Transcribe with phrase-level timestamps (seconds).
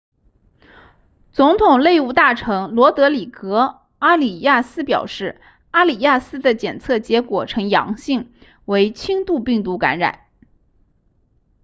[1.31, 5.39] 总统内务大臣罗德里戈阿里亚斯表示
[5.69, 8.33] 阿里亚斯的检测结果呈阳性
[8.65, 10.21] 为轻度病毒感染